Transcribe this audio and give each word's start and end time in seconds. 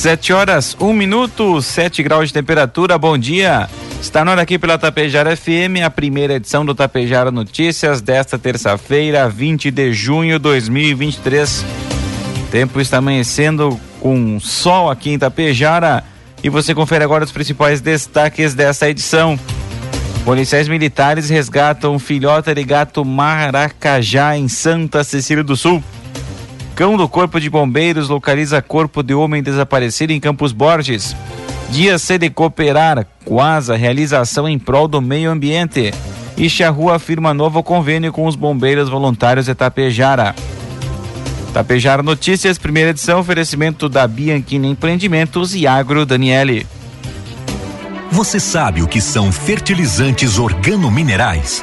Sete 0.00 0.32
horas, 0.32 0.74
um 0.80 0.94
minuto, 0.94 1.60
sete 1.60 2.02
graus 2.02 2.28
de 2.28 2.32
temperatura. 2.32 2.96
Bom 2.96 3.18
dia. 3.18 3.68
Está 4.00 4.24
na 4.24 4.30
hora 4.30 4.40
aqui 4.40 4.58
pela 4.58 4.78
Tapejara 4.78 5.36
FM, 5.36 5.84
a 5.84 5.90
primeira 5.90 6.36
edição 6.36 6.64
do 6.64 6.74
Tapejara 6.74 7.30
Notícias 7.30 8.00
desta 8.00 8.38
terça-feira, 8.38 9.28
20 9.28 9.70
de 9.70 9.92
junho 9.92 10.38
de 10.38 10.42
2023. 10.42 11.66
O 12.44 12.50
tempo 12.50 12.80
está 12.80 12.96
amanhecendo 12.96 13.78
com 14.00 14.40
sol 14.40 14.88
aqui 14.88 15.10
em 15.10 15.18
Tapejara 15.18 16.02
e 16.42 16.48
você 16.48 16.74
confere 16.74 17.04
agora 17.04 17.22
os 17.22 17.30
principais 17.30 17.82
destaques 17.82 18.54
desta 18.54 18.88
edição. 18.88 19.38
Policiais 20.24 20.66
militares 20.66 21.28
resgatam 21.28 21.98
filhota 21.98 22.54
de 22.54 22.64
gato 22.64 23.04
maracajá 23.04 24.34
em 24.34 24.48
Santa 24.48 25.04
Cecília 25.04 25.44
do 25.44 25.54
Sul. 25.54 25.84
Cão 26.80 26.96
do 26.96 27.06
Corpo 27.06 27.38
de 27.38 27.50
Bombeiros 27.50 28.08
localiza 28.08 28.62
corpo 28.62 29.02
de 29.02 29.12
homem 29.12 29.42
desaparecido 29.42 30.14
em 30.14 30.18
Campos 30.18 30.50
Borges. 30.50 31.14
Dia 31.68 31.98
C 31.98 32.16
de 32.16 32.30
Cooperar, 32.30 33.06
quase 33.22 33.76
realização 33.76 34.48
em 34.48 34.58
prol 34.58 34.88
do 34.88 34.98
meio 34.98 35.30
ambiente. 35.30 35.92
E 36.38 36.48
Rua 36.70 36.96
afirma 36.96 37.34
novo 37.34 37.62
convênio 37.62 38.10
com 38.10 38.26
os 38.26 38.34
bombeiros 38.34 38.88
voluntários 38.88 39.44
de 39.44 39.54
Tapejara. 39.54 40.34
Tapejara 41.52 42.02
Notícias, 42.02 42.56
primeira 42.56 42.88
edição, 42.88 43.20
oferecimento 43.20 43.86
da 43.86 44.08
Bianchini 44.08 44.70
Empreendimentos 44.70 45.54
e 45.54 45.66
Agro 45.66 46.06
Daniele. 46.06 46.66
Você 48.10 48.40
sabe 48.40 48.80
o 48.80 48.88
que 48.88 49.02
são 49.02 49.30
fertilizantes 49.30 50.38
organominerais? 50.38 51.62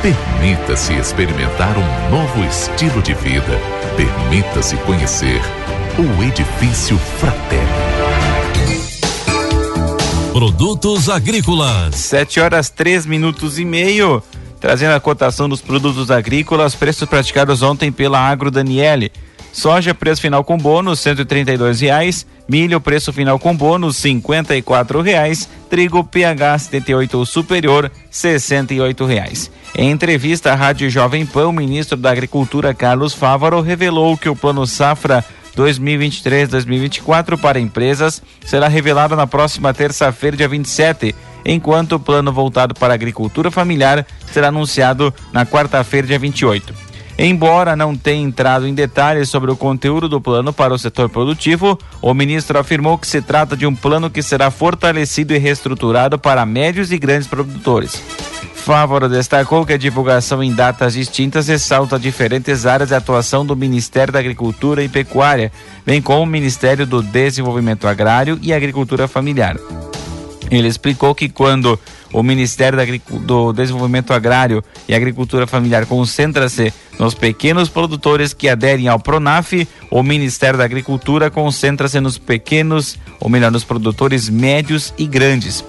Permita-se 0.00 0.92
experimentar 0.94 1.76
um 1.76 2.10
novo 2.10 2.44
estilo 2.44 3.02
de 3.02 3.12
vida. 3.14 3.58
Permita-se 3.96 4.76
conhecer 4.76 5.40
o 5.98 6.22
Edifício 6.22 6.96
Fratelli. 7.18 7.66
Produtos 10.32 11.08
agrícolas. 11.08 11.96
Sete 11.96 12.38
horas 12.38 12.70
três 12.70 13.04
minutos 13.04 13.58
e 13.58 13.64
meio. 13.64 14.22
Trazendo 14.60 14.94
a 14.94 15.00
cotação 15.00 15.48
dos 15.48 15.60
produtos 15.60 16.12
agrícolas, 16.12 16.76
preços 16.76 17.08
praticados 17.08 17.60
ontem 17.60 17.90
pela 17.90 18.20
Agro 18.20 18.52
Daniele. 18.52 19.10
Soja, 19.52 19.92
preço 19.92 20.20
final 20.20 20.44
com 20.44 20.56
bônus, 20.56 21.04
R$ 21.04 21.14
reais. 21.80 22.24
Milho, 22.48 22.80
preço 22.80 23.12
final 23.12 23.36
com 23.36 23.56
bônus, 23.56 24.00
R$ 24.04 24.22
reais. 25.02 25.48
Trigo, 25.68 26.04
pH 26.04 26.58
78 26.60 27.18
ou 27.18 27.26
superior, 27.26 27.90
R$ 27.90 29.06
reais. 29.08 29.50
Em 29.74 29.90
entrevista 29.90 30.52
à 30.52 30.54
Rádio 30.54 30.90
Jovem 30.90 31.24
Pan, 31.24 31.48
o 31.48 31.52
ministro 31.52 31.96
da 31.96 32.10
Agricultura, 32.10 32.74
Carlos 32.74 33.14
Fávaro, 33.14 33.60
revelou 33.60 34.16
que 34.16 34.28
o 34.28 34.34
Plano 34.34 34.66
Safra 34.66 35.24
2023-2024 35.56 37.38
para 37.38 37.60
empresas 37.60 38.22
será 38.44 38.68
revelado 38.68 39.16
na 39.16 39.26
próxima 39.26 39.74
terça-feira, 39.74 40.36
dia 40.36 40.48
27, 40.48 41.14
enquanto 41.44 41.96
o 41.96 42.00
plano 42.00 42.32
voltado 42.32 42.74
para 42.74 42.92
a 42.92 42.96
agricultura 42.96 43.50
familiar 43.50 44.06
será 44.32 44.48
anunciado 44.48 45.12
na 45.32 45.44
quarta-feira, 45.44 46.06
dia 46.06 46.18
28. 46.18 46.88
Embora 47.20 47.74
não 47.74 47.96
tenha 47.96 48.22
entrado 48.22 48.68
em 48.68 48.72
detalhes 48.72 49.28
sobre 49.28 49.50
o 49.50 49.56
conteúdo 49.56 50.08
do 50.08 50.20
plano 50.20 50.52
para 50.52 50.72
o 50.72 50.78
setor 50.78 51.08
produtivo, 51.08 51.76
o 52.00 52.14
ministro 52.14 52.56
afirmou 52.56 52.96
que 52.96 53.08
se 53.08 53.20
trata 53.20 53.56
de 53.56 53.66
um 53.66 53.74
plano 53.74 54.08
que 54.08 54.22
será 54.22 54.52
fortalecido 54.52 55.34
e 55.34 55.38
reestruturado 55.38 56.16
para 56.16 56.46
médios 56.46 56.92
e 56.92 56.98
grandes 56.98 57.26
produtores. 57.26 58.00
Fávoro 58.54 59.08
destacou 59.08 59.64
que 59.64 59.72
a 59.72 59.78
divulgação 59.78 60.42
em 60.42 60.52
datas 60.52 60.92
distintas 60.92 61.48
ressalta 61.48 61.98
diferentes 61.98 62.66
áreas 62.66 62.90
de 62.90 62.94
atuação 62.94 63.44
do 63.44 63.56
Ministério 63.56 64.12
da 64.12 64.18
Agricultura 64.18 64.84
e 64.84 64.88
Pecuária, 64.88 65.50
bem 65.86 66.02
como 66.02 66.22
o 66.22 66.26
Ministério 66.26 66.86
do 66.86 67.02
Desenvolvimento 67.02 67.88
Agrário 67.88 68.38
e 68.42 68.52
Agricultura 68.52 69.08
Familiar. 69.08 69.56
Ele 70.50 70.68
explicou 70.68 71.14
que 71.14 71.28
quando 71.28 71.78
o 72.12 72.22
Ministério 72.22 72.78
do 73.20 73.52
Desenvolvimento 73.52 74.12
Agrário 74.12 74.62
e 74.88 74.94
Agricultura 74.94 75.46
Familiar 75.46 75.86
concentra-se 75.86 76.72
nos 76.98 77.14
pequenos 77.14 77.68
produtores 77.68 78.32
que 78.32 78.48
aderem 78.48 78.88
ao 78.88 78.98
Pronaf, 78.98 79.66
o 79.90 80.02
Ministério 80.02 80.58
da 80.58 80.64
Agricultura 80.64 81.30
concentra-se 81.30 82.00
nos 82.00 82.18
pequenos, 82.18 82.98
ou 83.20 83.28
melhor, 83.28 83.50
nos 83.50 83.64
produtores 83.64 84.28
médios 84.28 84.92
e 84.98 85.06
grandes. 85.06 85.64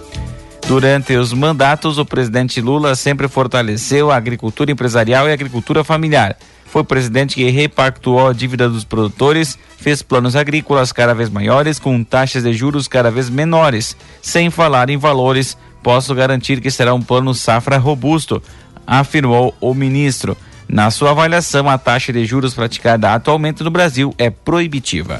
Durante 0.70 1.16
os 1.16 1.34
mandatos, 1.34 1.98
o 1.98 2.06
presidente 2.06 2.62
Lula 2.62 2.94
sempre 2.94 3.28
fortaleceu 3.28 4.12
a 4.12 4.16
agricultura 4.16 4.72
empresarial 4.72 5.28
e 5.28 5.32
a 5.32 5.34
agricultura 5.34 5.84
familiar. 5.84 6.38
Foi 6.68 6.84
o 6.84 6.86
presidente 6.86 7.34
que 7.34 7.50
repactuou 7.50 8.28
a 8.28 8.34
dívida 8.34 8.70
dos 8.70 8.84
produtores, 8.84 9.58
fez 9.78 10.04
planos 10.04 10.36
agrícolas 10.36 10.92
cada 10.92 11.16
vez 11.16 11.28
maiores 11.28 11.80
com 11.80 12.04
taxas 12.04 12.44
de 12.44 12.54
juros 12.54 12.88
cada 12.88 13.10
vez 13.10 13.32
menores. 13.32 13.98
Sem 14.22 14.52
falar 14.52 14.92
em 14.92 14.98
valores, 14.98 15.58
posso 15.82 16.14
garantir 16.14 16.62
que 16.62 16.70
será 16.70 16.94
um 16.94 17.02
plano 17.02 17.34
safra 17.34 17.80
robusto, 17.80 18.40
afirmou 18.86 19.56
o 19.60 19.74
ministro. 19.74 20.38
Na 20.68 20.92
sua 20.92 21.10
avaliação, 21.10 21.68
a 21.68 21.80
taxa 21.80 22.14
de 22.14 22.24
juros 22.28 22.54
praticada 22.54 23.12
atualmente 23.12 23.64
no 23.64 23.72
Brasil 23.72 24.14
é 24.20 24.30
proibitiva. 24.30 25.18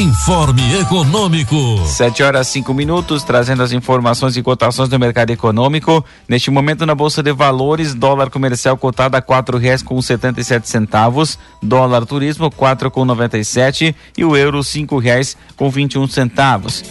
Informe 0.00 0.80
Econômico. 0.80 1.84
Sete 1.84 2.22
horas 2.22 2.46
cinco 2.46 2.72
minutos, 2.72 3.22
trazendo 3.22 3.62
as 3.62 3.70
informações 3.70 4.34
e 4.34 4.42
cotações 4.42 4.88
do 4.88 4.98
mercado 4.98 5.28
econômico. 5.28 6.02
Neste 6.26 6.50
momento, 6.50 6.86
na 6.86 6.94
Bolsa 6.94 7.22
de 7.22 7.30
Valores, 7.34 7.94
dólar 7.94 8.30
comercial 8.30 8.78
cotado 8.78 9.18
a 9.18 9.20
quatro 9.20 9.58
reais 9.58 9.82
com 9.82 10.00
setenta 10.00 10.40
e 10.40 10.44
sete 10.44 10.70
centavos, 10.70 11.38
dólar 11.62 12.06
turismo 12.06 12.50
quatro 12.50 12.90
com 12.90 13.04
noventa 13.04 13.36
e 13.36 13.44
sete 13.44 13.94
e 14.16 14.24
o 14.24 14.34
euro 14.34 14.64
cinco 14.64 14.96
reais 14.96 15.36
com 15.54 15.68
vinte 15.68 15.96
e 15.96 15.98
um 15.98 16.08
centavos. 16.08 16.82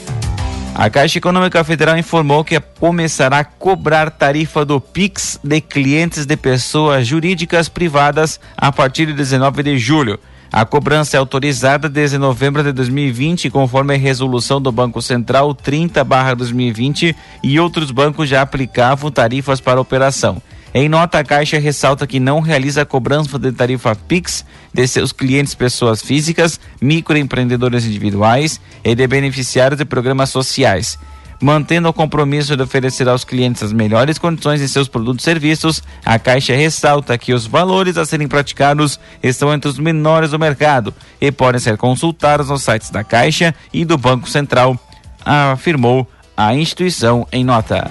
A 0.75 0.87
Caixa 0.87 1.17
Econômica 1.17 1.63
Federal 1.63 1.97
informou 1.97 2.43
que 2.43 2.59
começará 2.59 3.39
a 3.39 3.43
cobrar 3.43 4.11
tarifa 4.11 4.63
do 4.63 4.79
PIX 4.79 5.39
de 5.43 5.59
clientes 5.59 6.27
de 6.27 6.37
pessoas 6.37 7.07
jurídicas 7.07 7.67
privadas 7.67 8.39
a 8.55 8.71
partir 8.71 9.07
de 9.07 9.13
19 9.13 9.63
de 9.63 9.79
julho. 9.79 10.19
A 10.51 10.65
cobrança 10.65 11.15
é 11.15 11.19
autorizada 11.19 11.87
desde 11.87 12.17
novembro 12.17 12.63
de 12.63 12.71
2020, 12.71 13.51
conforme 13.51 13.93
a 13.93 13.97
resolução 13.97 14.59
do 14.59 14.71
Banco 14.71 14.99
Central 14.99 15.53
30/2020 15.53 17.15
e 17.43 17.59
outros 17.59 17.91
bancos 17.91 18.27
já 18.27 18.41
aplicavam 18.41 19.11
tarifas 19.11 19.61
para 19.61 19.77
a 19.77 19.81
operação. 19.81 20.41
Em 20.73 20.89
nota, 20.89 21.19
a 21.19 21.23
Caixa 21.23 21.59
ressalta 21.59 22.05
que 22.05 22.19
não 22.19 22.41
realiza 22.41 22.85
cobrança 22.85 23.37
de 23.37 23.51
tarifa 23.51 23.95
Pix 23.95 24.45
de 24.73 24.87
seus 24.87 25.11
clientes 25.11 25.53
pessoas 25.55 26.01
físicas, 26.01 26.59
microempreendedores 26.81 27.85
individuais 27.85 28.59
e 28.83 28.93
de 28.93 29.07
beneficiários 29.07 29.77
de 29.77 29.85
programas 29.85 30.29
sociais. 30.29 30.97
Mantendo 31.41 31.87
o 31.87 31.93
compromisso 31.93 32.57
de 32.57 32.63
oferecer 32.63 33.07
aos 33.07 33.23
clientes 33.23 33.63
as 33.63 33.71
melhores 33.71 34.17
condições 34.17 34.61
em 34.61 34.67
seus 34.67 34.89
produtos 34.89 35.23
e 35.23 35.25
serviços, 35.25 35.81
a 36.03 36.19
Caixa 36.19 36.53
ressalta 36.53 37.17
que 37.17 37.33
os 37.33 37.47
valores 37.47 37.97
a 37.97 38.05
serem 38.05 38.27
praticados 38.27 38.99
estão 39.23 39.53
entre 39.53 39.69
os 39.69 39.79
menores 39.79 40.31
do 40.31 40.39
mercado 40.39 40.93
e 41.21 41.31
podem 41.31 41.59
ser 41.59 41.77
consultados 41.77 42.49
nos 42.49 42.61
sites 42.61 42.89
da 42.89 43.05
Caixa 43.05 43.55
e 43.71 43.85
do 43.85 43.97
Banco 43.97 44.29
Central, 44.29 44.77
afirmou 45.23 46.05
a 46.35 46.53
instituição 46.53 47.25
em 47.31 47.43
nota. 47.43 47.89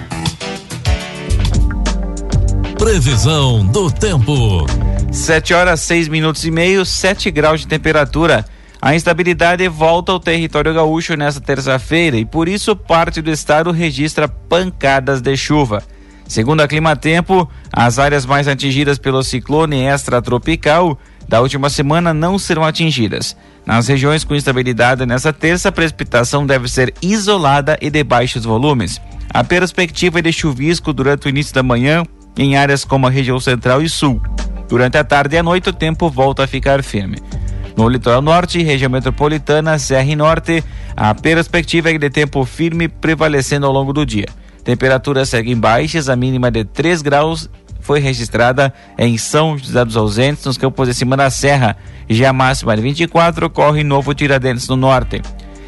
Previsão 2.79 3.67
do 3.67 3.91
tempo. 3.91 4.67
7 5.11 5.55
horas 5.55 5.81
6 5.81 6.09
minutos 6.09 6.45
e 6.45 6.51
meio, 6.51 6.85
7 6.85 7.31
graus 7.31 7.61
de 7.61 7.67
temperatura. 7.67 8.45
A 8.81 8.95
instabilidade 8.95 9.67
volta 9.69 10.13
ao 10.13 10.21
território 10.21 10.73
gaúcho 10.73 11.17
nesta 11.17 11.41
terça-feira 11.41 12.17
e 12.17 12.25
por 12.25 12.49
isso 12.49 12.77
parte 12.77 13.21
do 13.21 13.31
estado 13.31 13.73
registra 13.73 14.29
pancadas 14.29 15.21
de 15.21 15.37
chuva. 15.37 15.83
Segundo 16.29 16.61
a 16.61 16.69
Climatempo, 16.69 17.49
as 17.73 17.99
áreas 17.99 18.25
mais 18.25 18.47
atingidas 18.47 18.99
pelo 18.99 19.23
ciclone 19.23 19.85
extratropical 19.85 20.99
da 21.27 21.41
última 21.41 21.69
semana 21.69 22.15
não 22.15 22.39
serão 22.39 22.65
atingidas. 22.65 23.37
Nas 23.67 23.89
regiões 23.89 24.25
com 24.25 24.35
instabilidade 24.35 25.05
nessa 25.05 25.33
terça, 25.33 25.71
a 25.71 25.73
precipitação 25.73 26.47
deve 26.47 26.69
ser 26.69 26.95
isolada 27.03 27.77
e 27.83 27.91
de 27.91 28.05
baixos 28.05 28.45
volumes. 28.45 29.01
A 29.31 29.43
perspectiva 29.43 30.21
é 30.21 30.23
de 30.23 30.33
chuvisco 30.33 30.93
durante 30.93 31.27
o 31.27 31.29
início 31.29 31.55
da 31.55 31.63
manhã 31.63 32.05
em 32.37 32.57
áreas 32.57 32.85
como 32.85 33.07
a 33.07 33.11
região 33.11 33.41
central 33.41 33.83
e 33.83 33.89
sul. 33.89 34.23
Durante 34.69 34.97
a 34.97 35.05
tarde 35.05 35.35
e 35.35 35.39
a 35.39 35.43
noite, 35.43 35.69
o 35.69 35.73
tempo 35.73 36.09
volta 36.09 36.45
a 36.45 36.47
ficar 36.47 36.83
firme. 36.83 37.19
No 37.79 37.89
litoral 37.89 38.21
norte, 38.21 38.61
região 38.61 38.91
metropolitana, 38.91 39.79
Serra 39.79 40.11
e 40.11 40.17
Norte, 40.17 40.65
a 40.97 41.15
perspectiva 41.15 41.89
é 41.89 41.97
de 41.97 42.11
tempo 42.11 42.45
firme 42.45 42.89
prevalecendo 42.89 43.67
ao 43.67 43.73
longo 43.73 43.93
do 43.93 44.05
dia. 44.05 44.27
Temperaturas 44.65 45.29
seguem 45.29 45.57
baixas, 45.57 46.09
a 46.09 46.17
mínima 46.17 46.51
de 46.51 46.65
3 46.65 47.03
graus 47.03 47.49
foi 47.81 48.01
registrada 48.01 48.75
em 48.99 49.17
São 49.17 49.57
José 49.57 49.85
dos 49.85 49.97
Ausentes, 49.97 50.45
nos 50.45 50.59
campos 50.59 50.89
de 50.89 50.95
cima 50.95 51.17
da 51.17 51.31
Serra. 51.31 51.77
Já 52.11 52.31
a 52.31 52.33
máxima 52.33 52.75
de 52.75 52.83
24 52.83 53.47
ocorre 53.47 53.83
em 53.83 53.85
Novo 53.85 54.13
Tiradentes, 54.13 54.67
no 54.67 54.75
norte. 54.75 55.23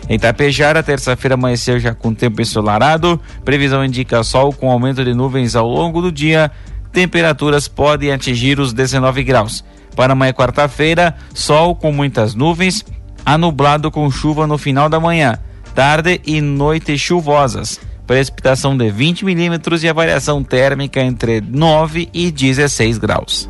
Em 0.09 0.19
Tapejara, 0.19 0.83
terça-feira 0.83 1.35
amanheceu 1.35 1.79
já 1.79 1.95
com 1.95 2.13
tempo 2.13 2.43
ensolarado. 2.43 3.21
Previsão 3.45 3.85
indica 3.85 4.25
sol 4.25 4.53
com 4.53 4.69
aumento 4.69 5.05
de 5.05 5.15
nuvens 5.15 5.55
ao 5.55 5.69
longo 5.69 6.03
do 6.03 6.11
dia. 6.11 6.51
Temperaturas 6.93 7.69
podem 7.69 8.13
atingir 8.13 8.59
os 8.59 8.73
19 8.73 9.23
graus. 9.23 9.65
Para 9.95 10.13
amanhã, 10.13 10.33
quarta-feira, 10.33 11.17
sol 11.35 11.75
com 11.75 11.93
muitas 11.93 12.35
nuvens, 12.35 12.85
anublado 13.25 13.91
com 13.91 14.11
chuva 14.11 14.47
no 14.47 14.59
final 14.59 14.89
da 14.89 14.99
manhã, 14.99 15.39
tarde 15.75 16.21
e 16.27 16.41
noite 16.41 16.97
chuvosas. 16.99 17.81
Precipitação 18.07 18.77
de 18.77 18.91
20 18.91 19.25
milímetros 19.25 19.85
e 19.85 19.89
a 19.89 19.93
variação 19.93 20.43
térmica 20.43 21.01
entre 21.01 21.41
9 21.41 22.09
e 22.13 22.31
16 22.31 22.99
graus. 22.99 23.49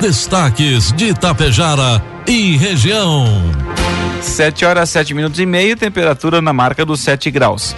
Destaques 0.00 0.90
de 0.92 1.10
Itapejara 1.10 2.02
e 2.26 2.56
região. 2.56 3.24
7 4.20 4.64
horas 4.64 4.90
7 4.90 5.14
minutos 5.14 5.38
e 5.38 5.46
meio, 5.46 5.76
temperatura 5.76 6.42
na 6.42 6.52
marca 6.52 6.84
dos 6.84 7.00
7 7.00 7.30
graus. 7.30 7.76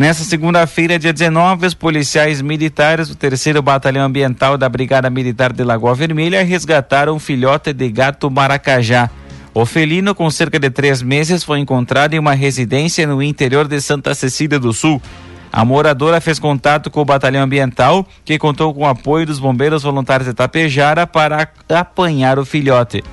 Nessa 0.00 0.24
segunda-feira, 0.24 0.98
dia 0.98 1.12
19, 1.12 1.66
os 1.66 1.74
policiais 1.74 2.40
militares 2.40 3.10
do 3.10 3.14
3 3.14 3.60
Batalhão 3.62 4.06
Ambiental 4.06 4.56
da 4.56 4.66
Brigada 4.66 5.10
Militar 5.10 5.52
de 5.52 5.62
Lagoa 5.62 5.94
Vermelha 5.94 6.42
resgataram 6.42 7.16
um 7.16 7.18
filhote 7.18 7.70
de 7.74 7.90
gato 7.90 8.30
maracajá. 8.30 9.10
O 9.52 9.66
felino, 9.66 10.14
com 10.14 10.30
cerca 10.30 10.58
de 10.58 10.70
três 10.70 11.02
meses, 11.02 11.44
foi 11.44 11.58
encontrado 11.58 12.14
em 12.14 12.18
uma 12.18 12.32
residência 12.32 13.06
no 13.06 13.22
interior 13.22 13.68
de 13.68 13.78
Santa 13.78 14.14
Cecília 14.14 14.58
do 14.58 14.72
Sul. 14.72 15.02
A 15.52 15.66
moradora 15.66 16.18
fez 16.18 16.38
contato 16.38 16.90
com 16.90 17.02
o 17.02 17.04
batalhão 17.04 17.42
ambiental, 17.42 18.08
que 18.24 18.38
contou 18.38 18.72
com 18.72 18.84
o 18.84 18.88
apoio 18.88 19.26
dos 19.26 19.38
bombeiros 19.38 19.82
voluntários 19.82 20.26
de 20.26 20.32
Tapejara 20.32 21.06
para 21.06 21.46
apanhar 21.68 22.38
o 22.38 22.46
filhote. 22.46 23.04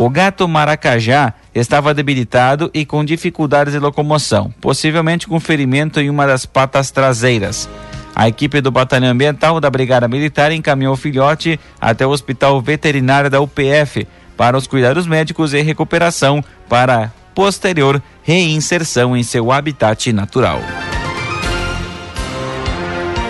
O 0.00 0.08
gato 0.08 0.46
maracajá 0.46 1.34
estava 1.52 1.92
debilitado 1.92 2.70
e 2.72 2.86
com 2.86 3.04
dificuldades 3.04 3.72
de 3.72 3.80
locomoção, 3.80 4.54
possivelmente 4.60 5.26
com 5.26 5.40
ferimento 5.40 5.98
em 5.98 6.08
uma 6.08 6.24
das 6.24 6.46
patas 6.46 6.92
traseiras. 6.92 7.68
A 8.14 8.28
equipe 8.28 8.60
do 8.60 8.70
Batalhão 8.70 9.10
Ambiental 9.10 9.58
da 9.58 9.68
Brigada 9.68 10.06
Militar 10.06 10.52
encaminhou 10.52 10.94
o 10.94 10.96
filhote 10.96 11.58
até 11.80 12.06
o 12.06 12.10
Hospital 12.10 12.60
Veterinário 12.62 13.28
da 13.28 13.40
UPF 13.40 14.06
para 14.36 14.56
os 14.56 14.68
cuidados 14.68 15.04
médicos 15.04 15.52
e 15.52 15.62
recuperação 15.62 16.44
para 16.68 17.12
posterior 17.34 18.00
reinserção 18.22 19.16
em 19.16 19.24
seu 19.24 19.50
habitat 19.50 20.12
natural. 20.12 20.60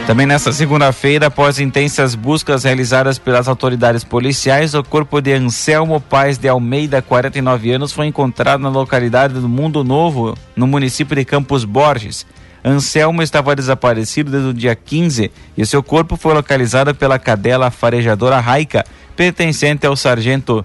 Também 0.09 0.25
nesta 0.25 0.51
segunda-feira, 0.53 1.27
após 1.27 1.61
intensas 1.61 2.15
buscas 2.15 2.65
realizadas 2.65 3.19
pelas 3.19 3.47
autoridades 3.47 4.03
policiais, 4.03 4.73
o 4.73 4.83
corpo 4.83 5.21
de 5.21 5.35
Anselmo 5.35 6.01
Paz 6.01 6.39
de 6.39 6.49
Almeida, 6.49 7.03
49 7.03 7.73
anos, 7.73 7.93
foi 7.93 8.07
encontrado 8.07 8.59
na 8.63 8.71
localidade 8.71 9.35
do 9.35 9.47
Mundo 9.47 9.85
Novo, 9.85 10.35
no 10.57 10.67
município 10.67 11.15
de 11.15 11.27
Campos 11.27 11.63
Borges. 11.63 12.25
Anselmo 12.65 13.21
estava 13.21 13.55
desaparecido 13.55 14.31
desde 14.31 14.49
o 14.49 14.55
dia 14.55 14.75
15 14.75 15.31
e 15.59 15.67
seu 15.67 15.83
corpo 15.83 16.17
foi 16.17 16.33
localizado 16.33 16.95
pela 16.95 17.19
cadela 17.19 17.71
farejadora 17.71 18.41
Raica, 18.41 18.87
pertencente 19.15 19.87
ao 19.87 19.95
sargento 19.95 20.65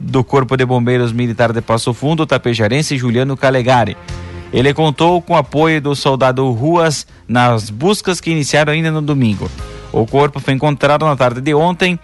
do 0.00 0.24
Corpo 0.24 0.56
de 0.56 0.64
Bombeiros 0.64 1.12
Militar 1.12 1.52
de 1.52 1.60
Passo 1.60 1.92
Fundo, 1.92 2.24
tapejarense 2.24 2.96
Juliano 2.96 3.36
Calegari. 3.36 3.94
Ele 4.52 4.74
contou 4.74 5.22
com 5.22 5.34
o 5.34 5.36
apoio 5.36 5.80
do 5.80 5.94
soldado 5.94 6.50
Ruas 6.50 7.06
nas 7.28 7.70
buscas 7.70 8.20
que 8.20 8.30
iniciaram 8.30 8.72
ainda 8.72 8.90
no 8.90 9.00
domingo. 9.00 9.50
O 9.92 10.06
corpo 10.06 10.40
foi 10.40 10.54
encontrado 10.54 11.04
na 11.04 11.16
tarde 11.16 11.40
de 11.40 11.54
ontem, 11.54 11.98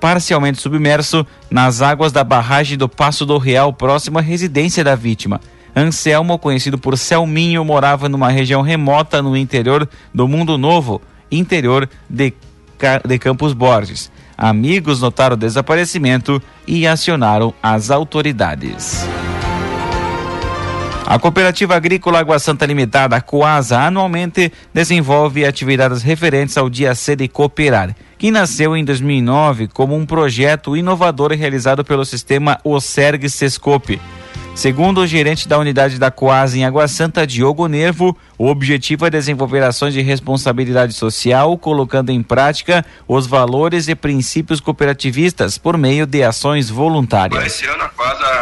parcialmente 0.00 0.60
submerso 0.60 1.26
nas 1.50 1.82
águas 1.82 2.12
da 2.12 2.24
barragem 2.24 2.76
do 2.76 2.88
Passo 2.88 3.24
do 3.26 3.38
Real, 3.38 3.72
próxima 3.72 4.20
à 4.20 4.22
residência 4.22 4.82
da 4.82 4.94
vítima. 4.94 5.40
Anselmo, 5.76 6.38
conhecido 6.38 6.78
por 6.78 6.96
Selminho, 6.96 7.64
morava 7.64 8.08
numa 8.08 8.28
região 8.28 8.62
remota 8.62 9.20
no 9.20 9.36
interior 9.36 9.88
do 10.12 10.28
Mundo 10.28 10.56
Novo, 10.56 11.02
interior 11.30 11.88
de, 12.08 12.32
de 13.06 13.18
Campos 13.18 13.52
Borges. 13.52 14.10
Amigos 14.36 15.00
notaram 15.00 15.34
o 15.34 15.38
desaparecimento 15.38 16.40
e 16.66 16.86
acionaram 16.86 17.52
as 17.62 17.90
autoridades. 17.90 19.04
A 21.06 21.18
Cooperativa 21.18 21.76
Agrícola 21.76 22.18
Água 22.18 22.38
Santa 22.38 22.64
Limitada, 22.64 23.20
Coasa, 23.20 23.78
anualmente 23.78 24.50
desenvolve 24.72 25.44
atividades 25.44 26.02
referentes 26.02 26.56
ao 26.56 26.70
Dia 26.70 26.94
C 26.94 27.14
de 27.14 27.28
Cooperar, 27.28 27.94
que 28.16 28.30
nasceu 28.30 28.74
em 28.74 28.82
2009 28.82 29.68
como 29.68 29.94
um 29.94 30.06
projeto 30.06 30.74
inovador 30.74 31.32
realizado 31.32 31.84
pelo 31.84 32.06
sistema 32.06 32.58
OSERG 32.64 33.28
Sescope. 33.28 34.00
Segundo 34.54 35.02
o 35.02 35.06
gerente 35.06 35.46
da 35.46 35.58
unidade 35.58 35.98
da 35.98 36.10
Coasa 36.10 36.56
em 36.56 36.64
Água 36.64 36.88
Santa, 36.88 37.26
Diogo 37.26 37.66
Nervo, 37.66 38.16
o 38.38 38.46
objetivo 38.46 39.04
é 39.04 39.10
desenvolver 39.10 39.62
ações 39.62 39.92
de 39.92 40.00
responsabilidade 40.00 40.94
social, 40.94 41.58
colocando 41.58 42.10
em 42.10 42.22
prática 42.22 42.84
os 43.06 43.26
valores 43.26 43.88
e 43.88 43.94
princípios 43.94 44.60
cooperativistas 44.60 45.58
por 45.58 45.76
meio 45.76 46.06
de 46.06 46.22
ações 46.22 46.70
voluntárias. 46.70 47.44
Esse 47.44 47.66
ano 47.66 47.82
a 47.82 47.88
Coasa 47.88 48.33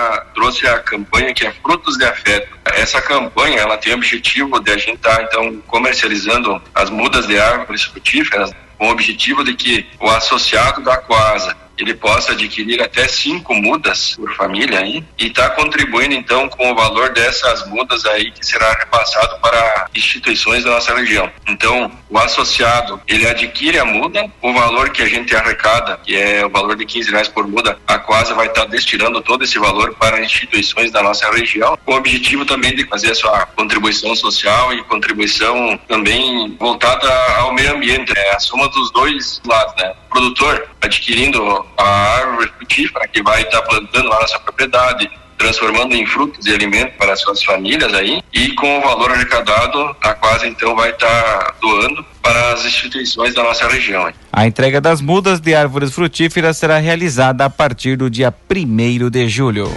trouxe 0.42 0.66
a 0.66 0.80
campanha 0.80 1.32
que 1.32 1.46
é 1.46 1.52
Frutos 1.52 1.96
de 1.96 2.04
Afeto. 2.04 2.58
Essa 2.64 3.00
campanha 3.00 3.60
ela 3.60 3.78
tem 3.78 3.92
o 3.92 3.96
objetivo 3.96 4.58
de 4.58 4.72
a 4.72 4.76
gente 4.76 4.96
estar 4.96 5.18
tá, 5.18 5.22
então 5.22 5.62
comercializando 5.68 6.60
as 6.74 6.90
mudas 6.90 7.28
de 7.28 7.38
árvores 7.38 7.84
frutíferas 7.84 8.50
com 8.76 8.88
o 8.88 8.90
objetivo 8.90 9.44
de 9.44 9.54
que 9.54 9.86
o 10.00 10.10
associado 10.10 10.82
da 10.82 10.96
Coasa 10.96 11.56
ele 11.78 11.94
possa 11.94 12.32
adquirir 12.32 12.80
até 12.82 13.06
cinco 13.08 13.54
mudas 13.54 14.14
por 14.16 14.34
família 14.34 14.80
aí 14.80 15.04
e 15.18 15.26
está 15.26 15.50
contribuindo 15.50 16.14
então 16.14 16.48
com 16.48 16.70
o 16.70 16.74
valor 16.74 17.10
dessas 17.10 17.66
mudas 17.68 18.04
aí 18.06 18.30
que 18.30 18.44
será 18.44 18.72
repassado 18.72 19.38
para 19.40 19.88
instituições 19.94 20.64
da 20.64 20.70
nossa 20.70 20.94
região. 20.94 21.30
Então, 21.48 21.90
o 22.08 22.18
associado 22.18 23.00
ele 23.06 23.26
adquire 23.26 23.78
a 23.78 23.84
muda, 23.84 24.30
o 24.40 24.52
valor 24.52 24.90
que 24.90 25.02
a 25.02 25.06
gente 25.06 25.34
arrecada, 25.34 25.98
que 26.04 26.16
é 26.16 26.44
o 26.44 26.50
valor 26.50 26.76
de 26.76 26.84
15 26.84 27.10
reais 27.10 27.28
por 27.28 27.46
muda, 27.46 27.78
a 27.86 27.98
Quasa 27.98 28.34
vai 28.34 28.46
estar 28.46 28.62
tá 28.62 28.66
destinando 28.66 29.20
todo 29.22 29.44
esse 29.44 29.58
valor 29.58 29.94
para 29.94 30.22
instituições 30.22 30.90
da 30.90 31.02
nossa 31.02 31.30
região, 31.30 31.78
com 31.84 31.92
o 31.92 31.96
objetivo 31.96 32.44
também 32.44 32.74
de 32.74 32.84
fazer 32.86 33.12
a 33.12 33.14
sua 33.14 33.46
contribuição 33.46 34.14
social 34.14 34.72
e 34.72 34.82
contribuição 34.84 35.78
também 35.88 36.56
voltada 36.58 37.08
ao 37.38 37.52
meio 37.54 37.74
ambiente, 37.74 38.12
né? 38.14 38.30
a 38.34 38.40
soma 38.40 38.68
dos 38.68 38.90
dois 38.92 39.40
lados, 39.46 39.74
né? 39.76 39.92
O 40.06 40.14
produtor 40.14 40.68
adquirindo 40.82 41.64
a 41.76 41.84
árvore 41.84 42.50
frutífera 42.58 43.08
que 43.08 43.22
vai 43.22 43.42
estar 43.42 43.62
plantando 43.62 44.08
lá 44.08 44.20
na 44.20 44.26
sua 44.26 44.40
propriedade, 44.40 45.10
transformando 45.38 45.94
em 45.94 46.06
frutos 46.06 46.46
e 46.46 46.52
alimento 46.52 46.96
para 46.98 47.12
as 47.12 47.20
suas 47.20 47.42
famílias 47.42 47.92
aí, 47.94 48.22
e 48.32 48.52
com 48.52 48.78
o 48.78 48.80
valor 48.82 49.10
arrecadado, 49.10 49.96
a 50.00 50.14
quase 50.14 50.46
então 50.46 50.74
vai 50.76 50.90
estar 50.90 51.54
doando 51.60 52.04
para 52.22 52.52
as 52.52 52.64
instituições 52.64 53.34
da 53.34 53.42
nossa 53.42 53.66
região. 53.68 54.12
A 54.32 54.46
entrega 54.46 54.80
das 54.80 55.00
mudas 55.00 55.40
de 55.40 55.54
árvores 55.54 55.92
frutíferas 55.92 56.56
será 56.56 56.78
realizada 56.78 57.44
a 57.44 57.50
partir 57.50 57.96
do 57.96 58.08
dia 58.08 58.32
1 58.50 59.10
de 59.10 59.28
julho. 59.28 59.70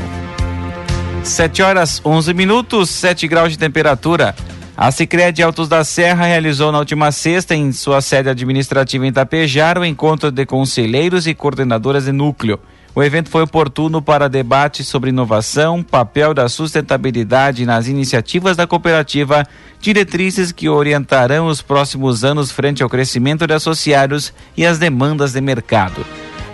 7 1.23 1.63
horas 1.63 1.99
11 2.05 2.33
minutos, 2.35 2.91
7 2.91 3.27
graus 3.27 3.51
de 3.51 3.57
temperatura. 3.57 4.35
A 4.77 4.91
Sicredi 4.91 5.41
Altos 5.41 5.69
da 5.69 5.85
Serra 5.85 6.25
realizou 6.25 6.69
na 6.69 6.79
última 6.79 7.09
sexta, 7.09 7.55
em 7.55 7.71
sua 7.71 8.01
sede 8.01 8.29
administrativa 8.29 9.07
em 9.07 9.13
Tapejar, 9.13 9.77
o 9.77 9.85
encontro 9.85 10.29
de 10.29 10.45
conselheiros 10.45 11.25
e 11.27 11.33
coordenadoras 11.33 12.03
de 12.03 12.11
núcleo. 12.11 12.59
O 12.93 13.01
evento 13.01 13.29
foi 13.29 13.43
oportuno 13.43 14.01
para 14.01 14.27
debate 14.27 14.83
sobre 14.83 15.11
inovação, 15.11 15.81
papel 15.81 16.33
da 16.33 16.49
sustentabilidade 16.49 17.65
nas 17.65 17.87
iniciativas 17.87 18.57
da 18.57 18.67
cooperativa, 18.67 19.47
diretrizes 19.79 20.51
que 20.51 20.67
orientarão 20.67 21.47
os 21.47 21.61
próximos 21.61 22.25
anos 22.25 22.51
frente 22.51 22.83
ao 22.83 22.89
crescimento 22.89 23.47
de 23.47 23.53
associados 23.53 24.33
e 24.57 24.65
as 24.65 24.77
demandas 24.77 25.31
de 25.31 25.39
mercado. 25.39 26.05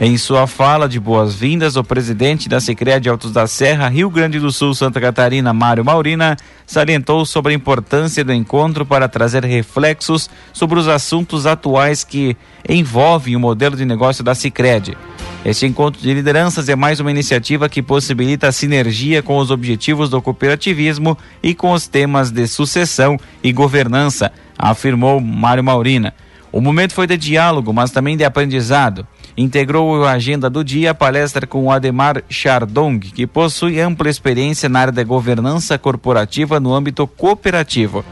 Em 0.03 0.17
sua 0.17 0.47
fala 0.47 0.89
de 0.89 0.99
boas-vindas, 0.99 1.75
o 1.75 1.83
presidente 1.83 2.49
da 2.49 2.59
Secretaria 2.59 2.99
de 2.99 3.07
Altos 3.07 3.31
da 3.31 3.45
Serra, 3.45 3.87
Rio 3.87 4.09
Grande 4.09 4.39
do 4.39 4.51
Sul, 4.51 4.73
Santa 4.73 4.99
Catarina, 4.99 5.53
Mário 5.53 5.85
Maurina, 5.85 6.35
salientou 6.65 7.23
sobre 7.23 7.53
a 7.53 7.55
importância 7.55 8.23
do 8.23 8.33
encontro 8.33 8.83
para 8.83 9.07
trazer 9.07 9.45
reflexos 9.45 10.27
sobre 10.51 10.79
os 10.79 10.87
assuntos 10.87 11.45
atuais 11.45 12.03
que 12.03 12.35
envolvem 12.67 13.35
o 13.35 13.39
modelo 13.39 13.75
de 13.75 13.85
negócio 13.85 14.23
da 14.23 14.33
Sicredi. 14.33 14.97
Este 15.45 15.67
encontro 15.67 16.01
de 16.01 16.11
lideranças 16.11 16.67
é 16.67 16.75
mais 16.75 16.99
uma 16.99 17.11
iniciativa 17.11 17.69
que 17.69 17.83
possibilita 17.83 18.47
a 18.47 18.51
sinergia 18.51 19.21
com 19.21 19.37
os 19.37 19.51
objetivos 19.51 20.09
do 20.09 20.19
cooperativismo 20.19 21.15
e 21.43 21.53
com 21.53 21.73
os 21.73 21.87
temas 21.87 22.31
de 22.31 22.47
sucessão 22.47 23.19
e 23.43 23.53
governança, 23.53 24.31
afirmou 24.57 25.21
Mário 25.21 25.63
Maurina. 25.63 26.11
O 26.51 26.59
momento 26.59 26.93
foi 26.93 27.05
de 27.05 27.15
diálogo, 27.17 27.71
mas 27.71 27.91
também 27.91 28.17
de 28.17 28.23
aprendizado 28.23 29.05
integrou 29.37 30.03
a 30.03 30.11
agenda 30.11 30.49
do 30.49 30.63
dia 30.63 30.91
a 30.91 30.95
palestra 30.95 31.47
com 31.47 31.71
Ademar 31.71 32.23
Chardong, 32.29 32.99
que 32.99 33.25
possui 33.25 33.79
ampla 33.79 34.09
experiência 34.09 34.67
na 34.67 34.79
área 34.79 34.93
da 34.93 35.03
governança 35.03 35.77
corporativa 35.77 36.59
no 36.59 36.73
âmbito 36.73 37.07
cooperativo. 37.07 38.03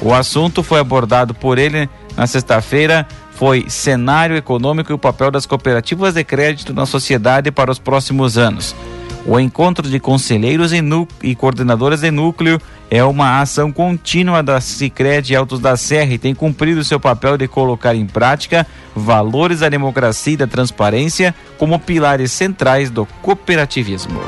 O 0.00 0.12
assunto 0.12 0.62
foi 0.62 0.80
abordado 0.80 1.34
por 1.34 1.58
ele 1.58 1.88
na 2.16 2.26
sexta-feira, 2.26 3.06
foi 3.30 3.66
cenário 3.68 4.36
econômico 4.36 4.92
e 4.92 4.94
o 4.94 4.98
papel 4.98 5.30
das 5.30 5.46
cooperativas 5.46 6.14
de 6.14 6.24
crédito 6.24 6.74
na 6.74 6.86
sociedade 6.86 7.50
para 7.50 7.70
os 7.70 7.78
próximos 7.78 8.36
anos. 8.36 8.74
O 9.24 9.38
encontro 9.38 9.88
de 9.88 10.00
conselheiros 10.00 10.72
e, 10.72 10.80
e 11.22 11.34
coordenadoras 11.34 12.00
de 12.00 12.10
núcleo 12.10 12.60
é 12.94 13.02
uma 13.02 13.40
ação 13.40 13.72
contínua 13.72 14.42
da 14.42 14.60
Sicredi 14.60 15.34
Altos 15.34 15.60
da 15.60 15.78
Serra 15.78 16.12
e 16.12 16.18
tem 16.18 16.34
cumprido 16.34 16.84
seu 16.84 17.00
papel 17.00 17.38
de 17.38 17.48
colocar 17.48 17.94
em 17.94 18.04
prática 18.04 18.66
valores 18.94 19.60
da 19.60 19.70
democracia 19.70 20.34
e 20.34 20.36
da 20.36 20.46
transparência 20.46 21.34
como 21.56 21.78
pilares 21.78 22.30
centrais 22.32 22.90
do 22.90 23.06
cooperativismo. 23.22 24.20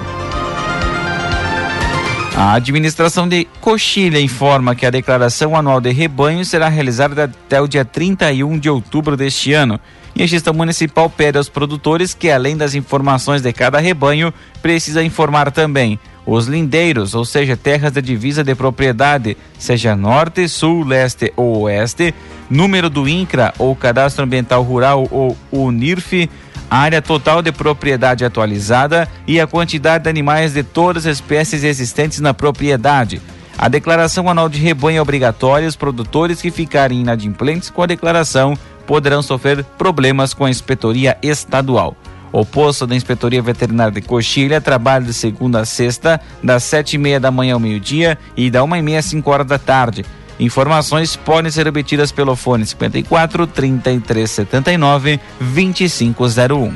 A 2.34 2.54
administração 2.54 3.28
de 3.28 3.46
Coxilha 3.60 4.18
informa 4.18 4.74
que 4.74 4.86
a 4.86 4.90
declaração 4.90 5.54
anual 5.54 5.78
de 5.78 5.92
rebanho 5.92 6.42
será 6.42 6.66
realizada 6.70 7.24
até 7.24 7.60
o 7.60 7.68
dia 7.68 7.84
31 7.84 8.58
de 8.58 8.70
outubro 8.70 9.14
deste 9.14 9.52
ano. 9.52 9.78
E 10.16 10.22
a 10.22 10.26
gestão 10.26 10.54
municipal 10.54 11.10
pede 11.10 11.36
aos 11.36 11.50
produtores 11.50 12.14
que, 12.14 12.30
além 12.30 12.56
das 12.56 12.74
informações 12.74 13.42
de 13.42 13.52
cada 13.52 13.78
rebanho, 13.78 14.32
precisa 14.62 15.04
informar 15.04 15.52
também 15.52 15.98
os 16.26 16.46
lindeiros, 16.46 17.14
ou 17.14 17.24
seja, 17.24 17.56
terras 17.56 17.92
de 17.92 18.00
divisa 18.00 18.42
de 18.42 18.54
propriedade, 18.54 19.36
seja 19.58 19.94
norte, 19.94 20.48
sul, 20.48 20.84
leste 20.84 21.32
ou 21.36 21.62
oeste, 21.62 22.14
número 22.48 22.88
do 22.88 23.08
INCRA 23.08 23.52
ou 23.58 23.76
Cadastro 23.76 24.24
Ambiental 24.24 24.62
Rural 24.62 25.06
ou 25.10 25.36
UNIRF, 25.52 26.30
área 26.70 27.02
total 27.02 27.42
de 27.42 27.52
propriedade 27.52 28.24
atualizada 28.24 29.08
e 29.26 29.38
a 29.38 29.46
quantidade 29.46 30.04
de 30.04 30.10
animais 30.10 30.54
de 30.54 30.62
todas 30.62 31.06
as 31.06 31.16
espécies 31.16 31.62
existentes 31.62 32.20
na 32.20 32.32
propriedade. 32.32 33.20
A 33.56 33.68
declaração 33.68 34.28
anual 34.28 34.48
de 34.48 34.58
rebanho 34.58 34.98
é 34.98 35.02
obrigatória. 35.02 35.68
Os 35.68 35.76
produtores 35.76 36.42
que 36.42 36.50
ficarem 36.50 37.00
inadimplentes 37.00 37.70
com 37.70 37.82
a 37.82 37.86
declaração 37.86 38.58
poderão 38.86 39.22
sofrer 39.22 39.62
problemas 39.78 40.34
com 40.34 40.44
a 40.44 40.50
inspetoria 40.50 41.16
estadual. 41.22 41.96
O 42.36 42.44
posto 42.44 42.84
da 42.84 42.96
Inspetoria 42.96 43.40
Veterinária 43.40 43.92
de 43.92 44.00
Coxilha 44.00 44.60
trabalha 44.60 45.04
de 45.04 45.14
segunda 45.14 45.60
a 45.60 45.64
sexta, 45.64 46.20
das 46.42 46.64
sete 46.64 46.94
e 46.94 46.98
meia 46.98 47.20
da 47.20 47.30
manhã 47.30 47.54
ao 47.54 47.60
meio-dia 47.60 48.18
e 48.36 48.50
da 48.50 48.64
uma 48.64 48.76
e 48.76 48.82
meia 48.82 48.98
às 48.98 49.04
cinco 49.04 49.30
horas 49.30 49.46
da 49.46 49.56
tarde. 49.56 50.04
Informações 50.40 51.14
podem 51.14 51.48
ser 51.48 51.68
obtidas 51.68 52.10
pelo 52.10 52.34
fone 52.34 52.66
54 52.66 53.46
33 53.46 54.28
79 54.28 55.20
2501. 55.38 56.74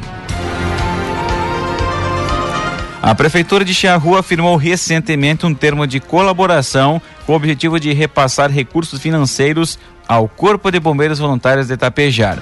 A 3.03 3.12
Prefeitura 3.17 3.65
de 3.65 3.75
Charrua 3.75 4.21
afirmou 4.21 4.55
recentemente 4.55 5.45
um 5.45 5.53
termo 5.53 5.88
de 5.88 5.99
colaboração 5.99 7.03
com 7.27 7.33
o 7.33 7.37
objetivo 7.37 7.81
de 7.81 7.93
repassar 7.93 8.49
recursos 8.49 9.03
financeiros 9.03 9.77
ao 10.07 10.29
Corpo 10.29 10.71
de 10.71 10.79
Bombeiros 10.79 11.19
Voluntários 11.19 11.67
de 11.67 11.77
Tapejar. 11.77 12.38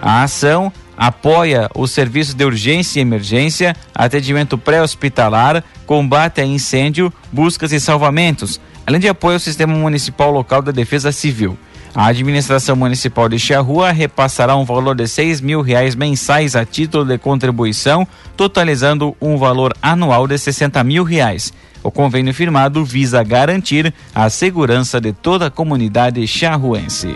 A 0.00 0.22
ação 0.22 0.72
apoia 0.96 1.68
os 1.74 1.90
serviços 1.90 2.34
de 2.34 2.44
urgência 2.44 3.00
e 3.00 3.02
emergência, 3.02 3.74
atendimento 3.94 4.56
pré-hospitalar, 4.58 5.62
combate 5.86 6.40
a 6.40 6.44
incêndio, 6.44 7.12
buscas 7.30 7.72
e 7.72 7.80
salvamentos, 7.80 8.60
além 8.86 9.00
de 9.00 9.08
apoio 9.08 9.34
ao 9.34 9.40
Sistema 9.40 9.74
Municipal 9.74 10.30
Local 10.30 10.62
da 10.62 10.72
Defesa 10.72 11.12
Civil. 11.12 11.58
A 11.94 12.06
administração 12.06 12.74
municipal 12.74 13.28
de 13.28 13.38
Charrua 13.38 13.92
repassará 13.92 14.56
um 14.56 14.64
valor 14.64 14.94
de 14.94 15.06
seis 15.06 15.42
mil 15.42 15.60
reais 15.60 15.94
mensais 15.94 16.56
a 16.56 16.64
título 16.64 17.04
de 17.04 17.18
contribuição, 17.18 18.08
totalizando 18.34 19.14
um 19.20 19.36
valor 19.36 19.74
anual 19.82 20.26
de 20.26 20.38
60 20.38 20.82
mil 20.84 21.04
reais. 21.04 21.52
O 21.82 21.90
convênio 21.90 22.32
firmado 22.32 22.82
visa 22.82 23.22
garantir 23.22 23.92
a 24.14 24.30
segurança 24.30 25.00
de 25.00 25.12
toda 25.12 25.46
a 25.46 25.50
comunidade 25.50 26.26
charruense. 26.26 27.14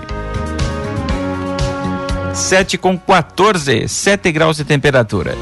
7 2.36 2.76
com 2.76 2.98
14, 2.98 3.88
7 3.88 4.30
graus 4.30 4.58
de 4.58 4.64
temperatura. 4.64 5.34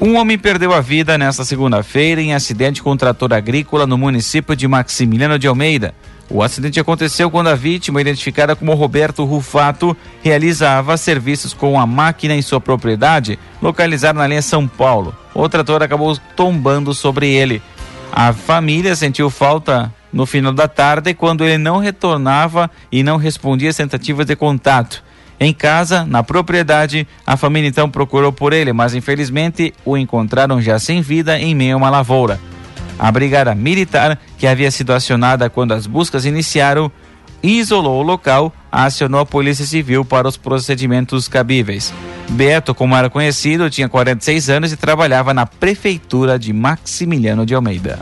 Um 0.00 0.16
homem 0.16 0.38
perdeu 0.38 0.72
a 0.72 0.80
vida 0.80 1.18
nesta 1.18 1.44
segunda-feira 1.44 2.22
em 2.22 2.32
acidente 2.32 2.82
com 2.82 2.92
um 2.92 2.96
trator 2.96 3.34
agrícola 3.34 3.86
no 3.86 3.98
município 3.98 4.56
de 4.56 4.66
Maximiliano 4.66 5.38
de 5.38 5.46
Almeida. 5.46 5.94
O 6.30 6.42
acidente 6.42 6.80
aconteceu 6.80 7.30
quando 7.30 7.48
a 7.48 7.54
vítima, 7.54 8.00
identificada 8.00 8.56
como 8.56 8.72
Roberto 8.72 9.24
Rufato, 9.24 9.94
realizava 10.22 10.96
serviços 10.96 11.52
com 11.52 11.78
a 11.78 11.86
máquina 11.86 12.34
em 12.34 12.40
sua 12.40 12.60
propriedade, 12.60 13.38
localizada 13.60 14.18
na 14.18 14.26
linha 14.26 14.42
São 14.42 14.66
Paulo. 14.66 15.14
O 15.34 15.46
trator 15.50 15.82
acabou 15.82 16.16
tombando 16.34 16.94
sobre 16.94 17.28
ele. 17.28 17.62
A 18.10 18.32
família 18.32 18.96
sentiu 18.96 19.28
falta 19.28 19.92
no 20.10 20.24
final 20.24 20.52
da 20.52 20.66
tarde 20.66 21.12
quando 21.12 21.44
ele 21.44 21.58
não 21.58 21.76
retornava 21.76 22.70
e 22.90 23.02
não 23.02 23.18
respondia 23.18 23.68
às 23.68 23.76
tentativas 23.76 24.24
de 24.24 24.34
contato. 24.34 25.04
Em 25.42 25.52
casa, 25.52 26.06
na 26.06 26.22
propriedade, 26.22 27.04
a 27.26 27.36
família 27.36 27.68
então 27.68 27.90
procurou 27.90 28.32
por 28.32 28.52
ele, 28.52 28.72
mas 28.72 28.94
infelizmente 28.94 29.74
o 29.84 29.98
encontraram 29.98 30.62
já 30.62 30.78
sem 30.78 31.02
vida 31.02 31.36
em 31.36 31.52
meio 31.52 31.74
a 31.74 31.78
uma 31.78 31.90
lavoura. 31.90 32.38
A 32.96 33.10
brigada 33.10 33.52
militar, 33.52 34.20
que 34.38 34.46
havia 34.46 34.70
sido 34.70 34.92
acionada 34.92 35.50
quando 35.50 35.72
as 35.72 35.84
buscas 35.84 36.24
iniciaram, 36.24 36.92
isolou 37.42 37.98
o 37.98 38.06
local, 38.06 38.52
acionou 38.70 39.18
a 39.18 39.26
Polícia 39.26 39.66
Civil 39.66 40.04
para 40.04 40.28
os 40.28 40.36
procedimentos 40.36 41.26
cabíveis. 41.26 41.92
Beto, 42.30 42.72
como 42.72 42.94
era 42.94 43.10
conhecido, 43.10 43.68
tinha 43.68 43.88
46 43.88 44.48
anos 44.48 44.70
e 44.70 44.76
trabalhava 44.76 45.34
na 45.34 45.44
prefeitura 45.44 46.38
de 46.38 46.52
Maximiliano 46.52 47.44
de 47.44 47.52
Almeida. 47.52 47.98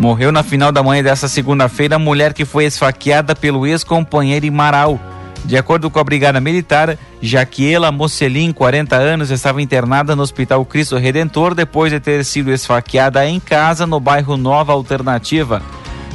Morreu 0.00 0.32
na 0.32 0.42
final 0.42 0.72
da 0.72 0.82
manhã 0.82 1.02
dessa 1.02 1.28
segunda-feira 1.28 1.96
a 1.96 1.98
mulher 1.98 2.32
que 2.32 2.46
foi 2.46 2.64
esfaqueada 2.64 3.36
pelo 3.36 3.66
ex-companheiro 3.66 4.46
Imaral. 4.46 4.98
De 5.44 5.58
acordo 5.58 5.90
com 5.90 5.98
a 5.98 6.04
Brigada 6.04 6.40
Militar, 6.40 6.96
Jaquiela 7.20 7.92
Mocelin, 7.92 8.50
40 8.50 8.96
anos, 8.96 9.30
estava 9.30 9.60
internada 9.60 10.16
no 10.16 10.22
Hospital 10.22 10.64
Cristo 10.64 10.96
Redentor 10.96 11.54
depois 11.54 11.92
de 11.92 12.00
ter 12.00 12.24
sido 12.24 12.50
esfaqueada 12.50 13.26
em 13.26 13.38
casa 13.38 13.86
no 13.86 14.00
bairro 14.00 14.38
Nova 14.38 14.72
Alternativa. 14.72 15.60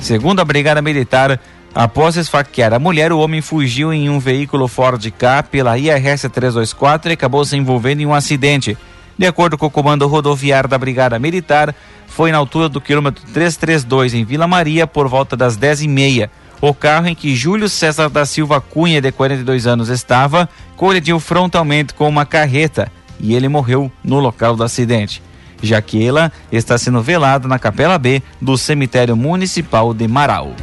Segundo 0.01 0.39
a 0.39 0.46
Brigada 0.46 0.82
Militar, 0.82 1.39
após 1.74 2.18
esfaquear 2.18 2.74
a 2.74 2.80
mulher, 2.80 3.13
o 3.13 3.20
homem 3.20 3.39
fugiu 3.39 3.94
em 3.94 4.10
um 4.10 4.18
veículo 4.18 4.68
Ford 4.68 5.12
K 5.12 5.44
pela 5.44 5.77
IRS 5.77 6.27
324 6.27 7.12
e 7.12 7.13
acabou 7.13 7.46
se 7.46 7.56
envolvendo 7.56 8.01
em 8.01 8.08
um 8.08 8.15
acidente. 8.15 8.75
De 9.18 9.25
acordo 9.25 9.58
com 9.58 9.68
o 9.68 9.72
comando 9.72 10.08
rodoviário 10.08 10.70
da 10.70 10.77
Brigada 10.77 11.18
Militar, 11.18 11.74
foi 12.08 12.32
na 12.32 12.38
altura 12.38 12.70
do 12.70 12.82
quilômetro 12.82 13.24
332 13.34 14.14
em 14.14 14.24
Vila 14.24 14.48
Maria 14.48 14.88
por 14.88 15.08
volta 15.08 15.36
das 15.36 15.58
10h30. 15.58 16.30
O 16.62 16.74
carro 16.74 17.08
em 17.08 17.16
que 17.16 17.36
Júlio 17.36 17.68
César 17.68 18.10
da 18.10 18.26
Silva 18.26 18.62
Cunha, 18.62 19.02
de 19.02 19.12
42 19.12 19.68
anos, 19.68 19.90
estava, 19.90 20.50
colidiu 20.76 21.20
frontalmente 21.20 21.94
com 21.94 22.08
uma 22.08 22.26
carreta 22.26 22.92
e 23.20 23.34
ele 23.34 23.48
morreu 23.48 23.92
no 24.04 24.20
local 24.20 24.56
do 24.56 24.64
acidente. 24.64 25.22
Jaquela 25.62 26.32
está 26.52 26.78
sendo 26.78 27.02
velada 27.02 27.48
na 27.48 27.60
Capela 27.60 27.98
B 27.98 28.22
do 28.42 28.58
Cemitério 28.58 29.16
Municipal 29.16 29.94
de 29.94 30.08
Marau. 30.08 30.54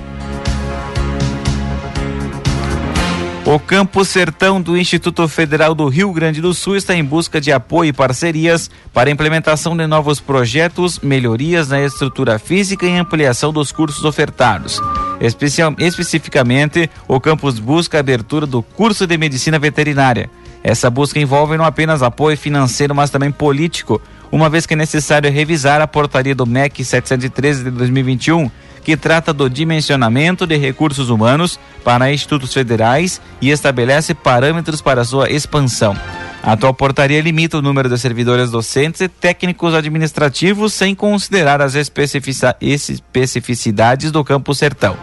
O 3.44 3.58
Campo 3.58 4.04
Sertão 4.04 4.62
do 4.62 4.78
Instituto 4.78 5.26
Federal 5.26 5.74
do 5.74 5.88
Rio 5.88 6.12
Grande 6.12 6.40
do 6.40 6.54
Sul 6.54 6.76
está 6.76 6.94
em 6.94 7.04
busca 7.04 7.40
de 7.40 7.50
apoio 7.50 7.88
e 7.88 7.92
parcerias 7.92 8.70
para 8.94 9.10
a 9.10 9.12
implementação 9.12 9.76
de 9.76 9.84
novos 9.84 10.20
projetos, 10.20 11.00
melhorias 11.00 11.68
na 11.68 11.82
estrutura 11.82 12.38
física 12.38 12.86
e 12.86 12.96
ampliação 12.96 13.52
dos 13.52 13.72
cursos 13.72 14.04
ofertados. 14.04 14.80
Especial, 15.20 15.74
especificamente, 15.78 16.88
o 17.08 17.20
campus 17.20 17.58
busca 17.58 17.98
a 17.98 18.00
abertura 18.00 18.46
do 18.46 18.62
curso 18.62 19.08
de 19.08 19.18
medicina 19.18 19.58
veterinária. 19.58 20.30
Essa 20.62 20.88
busca 20.88 21.18
envolve 21.18 21.56
não 21.56 21.64
apenas 21.64 22.00
apoio 22.00 22.36
financeiro, 22.38 22.94
mas 22.94 23.10
também 23.10 23.32
político, 23.32 24.00
uma 24.30 24.48
vez 24.48 24.66
que 24.66 24.74
é 24.74 24.76
necessário 24.76 25.30
revisar 25.30 25.80
a 25.80 25.88
portaria 25.88 26.34
do 26.34 26.46
MEC 26.46 26.84
713 26.84 27.64
de 27.64 27.70
2021 27.72 28.48
que 28.82 28.96
trata 28.96 29.32
do 29.32 29.48
dimensionamento 29.48 30.44
de 30.46 30.56
recursos 30.56 31.08
humanos 31.08 31.58
para 31.84 32.12
institutos 32.12 32.52
federais 32.52 33.20
e 33.40 33.50
estabelece 33.50 34.14
parâmetros 34.14 34.80
para 34.80 35.04
sua 35.04 35.30
expansão. 35.30 35.96
A 36.42 36.52
atual 36.52 36.72
portaria 36.74 37.20
limita 37.20 37.58
o 37.58 37.62
número 37.62 37.88
de 37.88 37.96
servidores 37.96 38.50
docentes 38.50 39.00
e 39.00 39.06
técnicos 39.08 39.74
administrativos 39.74 40.74
sem 40.74 40.92
considerar 40.92 41.62
as 41.62 41.76
especificidades 41.76 44.10
do 44.10 44.24
campus 44.24 44.58
sertão. 44.58 44.96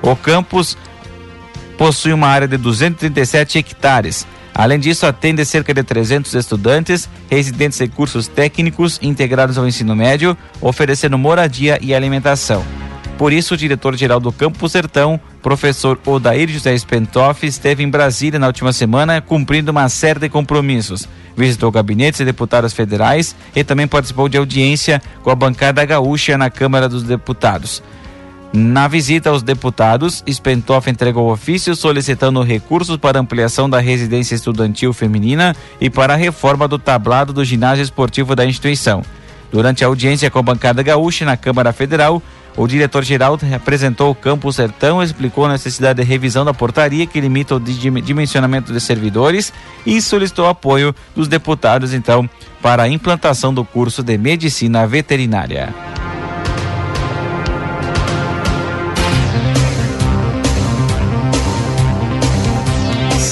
O 0.00 0.14
campus 0.14 0.78
possui 1.76 2.12
uma 2.12 2.28
área 2.28 2.46
de 2.46 2.56
237 2.56 3.58
hectares. 3.58 4.24
Além 4.54 4.78
disso, 4.78 5.04
atende 5.06 5.44
cerca 5.44 5.74
de 5.74 5.82
300 5.82 6.32
estudantes, 6.34 7.08
residentes 7.30 7.80
em 7.80 7.88
cursos 7.88 8.28
técnicos 8.28 8.98
integrados 9.02 9.58
ao 9.58 9.66
ensino 9.66 9.94
médio, 9.94 10.36
oferecendo 10.60 11.18
moradia 11.18 11.78
e 11.80 11.94
alimentação. 11.94 12.64
Por 13.18 13.32
isso, 13.32 13.54
o 13.54 13.56
diretor-geral 13.56 14.20
do 14.20 14.30
Campo 14.30 14.68
Sertão, 14.68 15.20
professor 15.42 15.98
Odair 16.06 16.48
José 16.48 16.78
Spentoff, 16.78 17.44
esteve 17.44 17.82
em 17.82 17.90
Brasília 17.90 18.38
na 18.38 18.46
última 18.46 18.72
semana 18.72 19.20
cumprindo 19.20 19.72
uma 19.72 19.88
série 19.88 20.20
de 20.20 20.28
compromissos. 20.28 21.08
Visitou 21.36 21.72
gabinetes 21.72 22.18
de 22.18 22.24
deputados 22.24 22.72
federais 22.72 23.34
e 23.56 23.64
também 23.64 23.88
participou 23.88 24.28
de 24.28 24.38
audiência 24.38 25.02
com 25.20 25.30
a 25.30 25.34
bancada 25.34 25.84
gaúcha 25.84 26.38
na 26.38 26.48
Câmara 26.48 26.88
dos 26.88 27.02
Deputados. 27.02 27.82
Na 28.52 28.86
visita 28.86 29.30
aos 29.30 29.42
deputados, 29.42 30.22
Spentoff 30.30 30.88
entregou 30.88 31.30
ofício 31.30 31.74
solicitando 31.74 32.40
recursos 32.42 32.96
para 32.96 33.18
ampliação 33.18 33.68
da 33.68 33.80
residência 33.80 34.36
estudantil 34.36 34.92
feminina 34.92 35.56
e 35.80 35.90
para 35.90 36.14
a 36.14 36.16
reforma 36.16 36.68
do 36.68 36.78
tablado 36.78 37.32
do 37.32 37.44
ginásio 37.44 37.82
esportivo 37.82 38.36
da 38.36 38.46
instituição. 38.46 39.02
Durante 39.50 39.82
a 39.82 39.86
audiência 39.86 40.30
com 40.30 40.38
a 40.38 40.42
bancada 40.42 40.82
gaúcha 40.82 41.24
na 41.24 41.36
Câmara 41.36 41.72
Federal, 41.72 42.22
o 42.58 42.66
diretor-geral 42.66 43.38
apresentou 43.54 44.10
o 44.10 44.14
Campo 44.16 44.52
Sertão, 44.52 45.00
explicou 45.00 45.44
a 45.44 45.50
necessidade 45.50 46.02
de 46.02 46.08
revisão 46.08 46.44
da 46.44 46.52
portaria 46.52 47.06
que 47.06 47.20
limita 47.20 47.54
o 47.54 47.60
dimensionamento 47.60 48.72
de 48.72 48.80
servidores 48.80 49.52
e 49.86 50.02
solicitou 50.02 50.48
apoio 50.48 50.92
dos 51.14 51.28
deputados, 51.28 51.94
então, 51.94 52.28
para 52.60 52.82
a 52.82 52.88
implantação 52.88 53.54
do 53.54 53.64
curso 53.64 54.02
de 54.02 54.18
medicina 54.18 54.88
veterinária. 54.88 55.72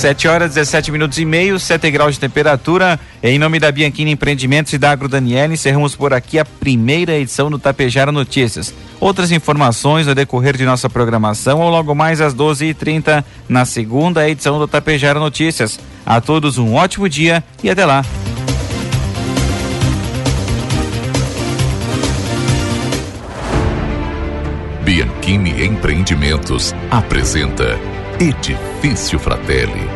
7 0.07 0.29
horas 0.29 0.55
17 0.55 0.93
minutos 0.93 1.19
e 1.19 1.25
meio, 1.25 1.59
7 1.59 1.91
graus 1.91 2.15
de 2.15 2.21
temperatura. 2.21 2.97
Em 3.21 3.41
nome 3.41 3.59
da 3.59 3.73
Bianchini 3.73 4.13
Empreendimentos 4.13 4.73
e 4.73 4.79
da 4.79 4.93
Agro 4.93 5.09
Daniela, 5.09 5.53
encerramos 5.53 5.97
por 5.97 6.15
aqui 6.15 6.39
a 6.39 6.45
primeira 6.45 7.17
edição 7.17 7.51
do 7.51 7.59
Tapejara 7.59 8.13
Notícias. 8.13 8.73
Outras 9.01 9.33
informações 9.33 10.07
no 10.07 10.15
decorrer 10.15 10.57
de 10.57 10.65
nossa 10.65 10.89
programação 10.89 11.61
ou 11.61 11.69
logo 11.71 11.93
mais 11.93 12.21
às 12.21 12.33
12h30 12.37 13.25
na 13.49 13.65
segunda 13.65 14.31
edição 14.31 14.61
do 14.61 14.69
Tapejara 14.69 15.19
Notícias. 15.19 15.81
A 16.07 16.21
todos 16.21 16.57
um 16.57 16.75
ótimo 16.75 17.09
dia 17.09 17.43
e 17.65 17.69
até 17.69 17.85
lá. 17.85 18.05
Bianchini 24.85 25.67
Empreendimentos 25.67 26.73
apresenta 26.93 27.77
Edifício 28.21 29.19
Fratelli. 29.19 29.96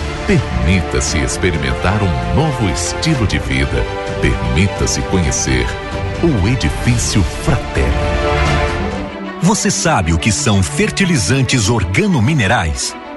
Permita-se 0.27 1.17
experimentar 1.17 2.01
um 2.01 2.35
novo 2.35 2.69
estilo 2.69 3.25
de 3.27 3.39
vida. 3.39 3.83
Permita-se 4.21 5.01
conhecer 5.03 5.65
o 6.23 6.47
Edifício 6.47 7.23
Fraterno. 7.23 7.91
Você 9.41 9.71
sabe 9.71 10.13
o 10.13 10.19
que 10.19 10.31
são 10.31 10.61
fertilizantes 10.61 11.67
organominerais? 11.67 12.95